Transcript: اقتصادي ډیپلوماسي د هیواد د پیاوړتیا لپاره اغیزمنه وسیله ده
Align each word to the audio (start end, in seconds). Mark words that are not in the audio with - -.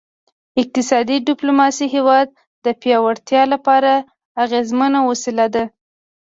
اقتصادي 0.61 1.17
ډیپلوماسي 1.27 1.85
د 1.89 1.93
هیواد 1.95 2.27
د 2.65 2.67
پیاوړتیا 2.81 3.43
لپاره 3.53 3.91
اغیزمنه 4.43 4.99
وسیله 5.09 5.45
ده 5.55 5.63